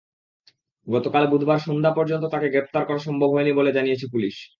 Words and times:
গতকাল 0.87 1.23
বুধবার 1.27 1.59
সন্ধ্যা 1.59 1.91
পর্যন্ত 1.91 2.23
তাঁকে 2.25 2.47
গ্রেপ্তার 2.49 2.83
করা 2.85 2.99
সম্ভব 2.99 3.29
হয়নি 3.31 3.51
বলে 3.53 3.71
জানিয়েছে 3.71 4.05
পুলিশ। 4.11 4.35